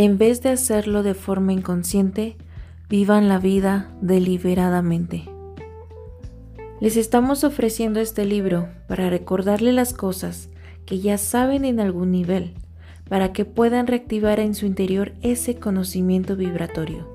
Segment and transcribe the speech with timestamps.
[0.00, 2.38] En vez de hacerlo de forma inconsciente,
[2.88, 5.24] vivan la vida deliberadamente.
[6.80, 10.48] Les estamos ofreciendo este libro para recordarle las cosas
[10.86, 12.54] que ya saben en algún nivel,
[13.10, 17.06] para que puedan reactivar en su interior ese conocimiento vibratorio.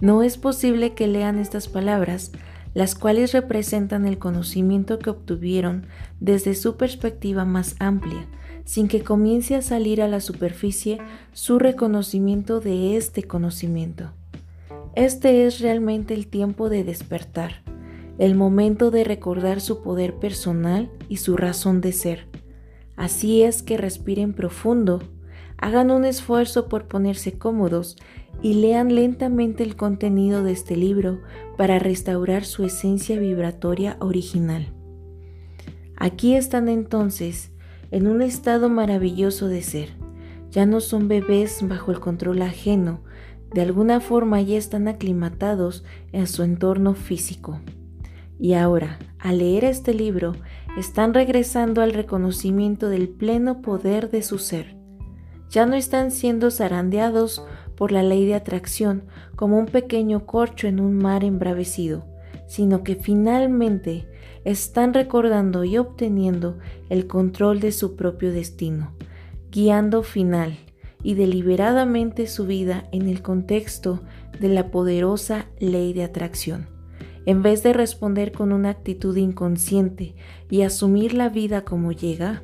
[0.00, 2.32] No es posible que lean estas palabras,
[2.74, 5.86] las cuales representan el conocimiento que obtuvieron
[6.18, 8.26] desde su perspectiva más amplia,
[8.70, 10.98] sin que comience a salir a la superficie
[11.32, 14.12] su reconocimiento de este conocimiento.
[14.94, 17.64] Este es realmente el tiempo de despertar
[18.20, 22.26] el momento de recordar su poder personal y su razón de ser.
[22.94, 25.02] Así es que respiren profundo,
[25.56, 27.96] hagan un esfuerzo por ponerse cómodos
[28.42, 31.22] y lean lentamente el contenido de este libro
[31.56, 34.68] para restaurar su esencia vibratoria original.
[35.96, 37.52] Aquí están entonces
[37.90, 39.90] en un estado maravilloso de ser.
[40.50, 43.00] Ya no son bebés bajo el control ajeno,
[43.52, 47.60] de alguna forma ya están aclimatados en su entorno físico.
[48.38, 50.34] Y ahora, al leer este libro,
[50.78, 54.76] están regresando al reconocimiento del pleno poder de su ser.
[55.50, 57.44] Ya no están siendo zarandeados
[57.76, 59.04] por la ley de atracción
[59.36, 62.04] como un pequeño corcho en un mar embravecido,
[62.50, 64.08] sino que finalmente
[64.44, 68.92] están recordando y obteniendo el control de su propio destino,
[69.52, 70.58] guiando final
[71.02, 74.02] y deliberadamente su vida en el contexto
[74.40, 76.80] de la poderosa ley de atracción
[77.26, 80.14] en vez de responder con una actitud inconsciente
[80.48, 82.42] y asumir la vida como llega,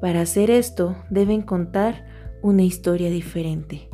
[0.00, 2.06] para hacer esto deben contar
[2.42, 3.88] una historia diferente.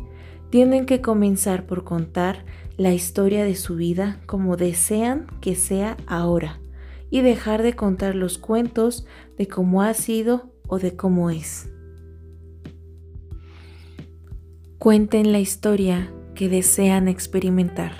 [0.50, 2.44] Tienen que comenzar por contar
[2.76, 6.60] la historia de su vida como desean que sea ahora
[7.10, 11.70] y dejar de contar los cuentos de cómo ha sido o de cómo es.
[14.78, 17.92] Cuenten la historia que desean experimentar.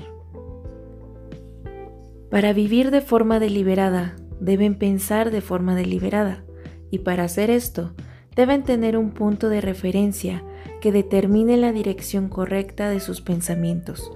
[2.30, 6.44] Para vivir de forma deliberada, deben pensar de forma deliberada,
[6.91, 7.94] y para hacer esto,
[8.36, 10.44] deben tener un punto de referencia
[10.81, 14.12] que determine la dirección correcta de sus pensamientos.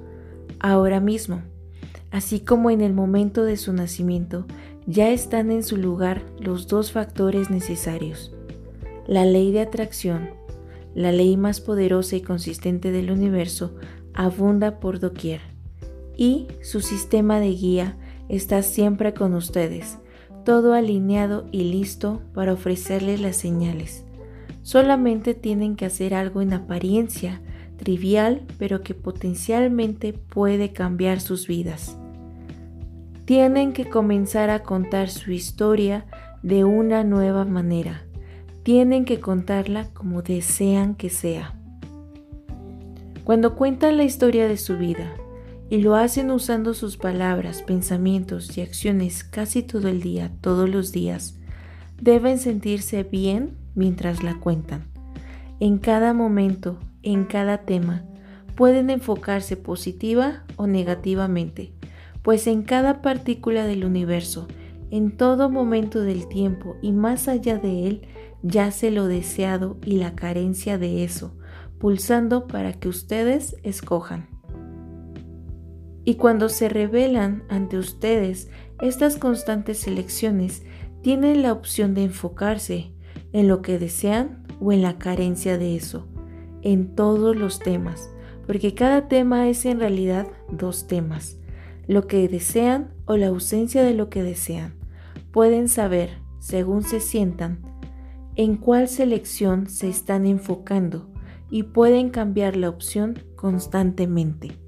[0.59, 1.43] Ahora mismo,
[2.11, 4.47] así como en el momento de su nacimiento,
[4.87, 8.33] ya están en su lugar los dos factores necesarios.
[9.06, 10.31] La ley de atracción,
[10.95, 13.75] la ley más poderosa y consistente del universo,
[14.15, 15.41] abunda por doquier,
[16.17, 17.97] y su sistema de guía
[18.29, 19.99] está siempre con ustedes,
[20.44, 24.05] todo alineado y listo para ofrecerles las señales.
[24.62, 27.41] Solamente tienen que hacer algo en apariencia
[27.77, 31.97] trivial, pero que potencialmente puede cambiar sus vidas.
[33.25, 36.06] Tienen que comenzar a contar su historia
[36.43, 38.03] de una nueva manera.
[38.62, 41.55] Tienen que contarla como desean que sea.
[43.25, 45.12] Cuando cuentan la historia de su vida,
[45.73, 50.93] y lo hacen usando sus palabras, pensamientos y acciones casi todo el día, todos los
[50.93, 51.39] días,
[51.99, 54.84] deben sentirse bien mientras la cuentan.
[55.60, 58.05] En cada momento, en cada tema,
[58.56, 61.72] pueden enfocarse positiva o negativamente,
[62.22, 64.49] pues en cada partícula del universo,
[64.91, 68.03] en todo momento del tiempo y más allá de él,
[68.43, 71.37] yace lo deseado y la carencia de eso,
[71.78, 74.28] pulsando para que ustedes escojan.
[76.05, 78.50] Y cuando se revelan ante ustedes
[78.81, 80.65] estas constantes elecciones,
[81.03, 82.93] tienen la opción de enfocarse
[83.32, 86.06] en lo que desean o en la carencia de eso,
[86.62, 88.10] en todos los temas,
[88.47, 91.38] porque cada tema es en realidad dos temas,
[91.87, 94.75] lo que desean o la ausencia de lo que desean.
[95.32, 97.60] Pueden saber, según se sientan,
[98.34, 101.09] en cuál selección se están enfocando
[101.50, 104.59] y pueden cambiar la opción constantemente.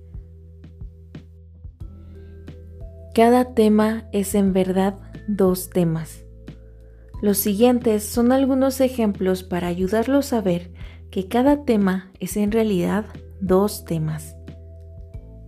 [3.14, 4.98] Cada tema es en verdad
[5.28, 6.23] dos temas.
[7.24, 10.70] Los siguientes son algunos ejemplos para ayudarlos a ver
[11.10, 13.06] que cada tema es en realidad
[13.40, 14.36] dos temas.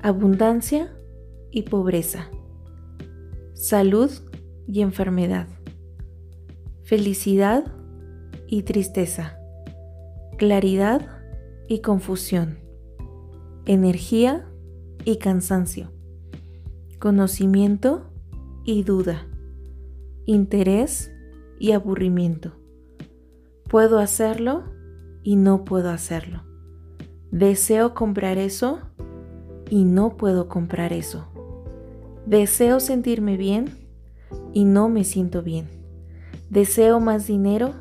[0.01, 0.97] Abundancia
[1.51, 2.31] y pobreza.
[3.53, 4.11] Salud
[4.67, 5.49] y enfermedad.
[6.85, 7.71] Felicidad
[8.47, 9.39] y tristeza.
[10.39, 11.03] Claridad
[11.69, 12.59] y confusión.
[13.67, 14.49] Energía
[15.05, 15.93] y cansancio
[16.99, 18.11] conocimiento
[18.65, 19.27] y duda,
[20.25, 21.13] interés
[21.59, 22.53] y aburrimiento.
[23.69, 24.65] Puedo hacerlo
[25.23, 26.43] y no puedo hacerlo.
[27.31, 28.81] Deseo comprar eso
[29.69, 31.27] y no puedo comprar eso.
[32.27, 33.71] Deseo sentirme bien
[34.53, 35.69] y no me siento bien.
[36.51, 37.75] Deseo más dinero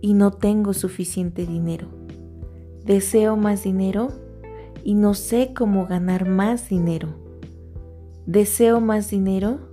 [0.00, 1.88] y no tengo suficiente dinero.
[2.84, 4.08] Deseo más dinero
[4.84, 7.08] y no sé cómo ganar más dinero.
[8.26, 9.71] Deseo más dinero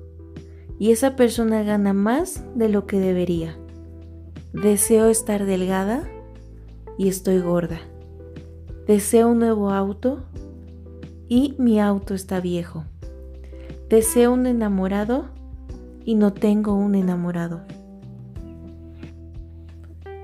[0.79, 3.57] y esa persona gana más de lo que debería.
[4.53, 6.09] Deseo estar delgada
[6.97, 7.79] y estoy gorda.
[8.87, 10.23] Deseo un nuevo auto
[11.27, 12.85] y mi auto está viejo.
[13.89, 15.25] Deseo un enamorado
[16.05, 17.61] y no tengo un enamorado.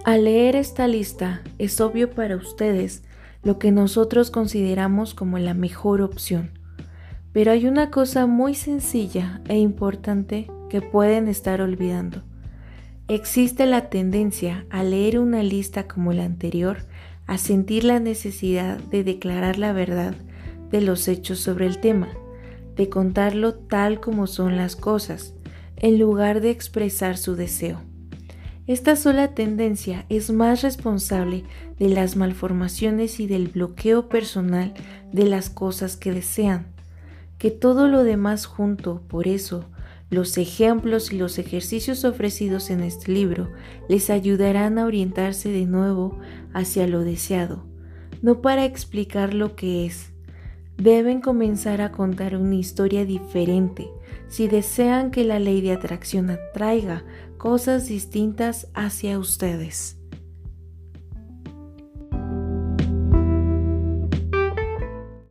[0.05, 3.03] Al leer esta lista es obvio para ustedes
[3.43, 6.51] lo que nosotros consideramos como la mejor opción.
[7.35, 12.23] Pero hay una cosa muy sencilla e importante que pueden estar olvidando.
[13.09, 16.77] Existe la tendencia a leer una lista como la anterior
[17.27, 20.15] a sentir la necesidad de declarar la verdad
[20.71, 22.07] de los hechos sobre el tema,
[22.77, 25.33] de contarlo tal como son las cosas,
[25.75, 27.81] en lugar de expresar su deseo.
[28.65, 31.43] Esta sola tendencia es más responsable
[31.79, 34.73] de las malformaciones y del bloqueo personal
[35.11, 36.73] de las cosas que desean,
[37.45, 39.03] que todo lo demás junto.
[39.07, 39.65] Por eso,
[40.09, 43.51] los ejemplos y los ejercicios ofrecidos en este libro
[43.87, 46.17] les ayudarán a orientarse de nuevo
[46.55, 47.63] hacia lo deseado,
[48.23, 50.11] no para explicar lo que es.
[50.77, 53.91] Deben comenzar a contar una historia diferente
[54.27, 57.05] si desean que la ley de atracción atraiga
[57.37, 59.99] cosas distintas hacia ustedes.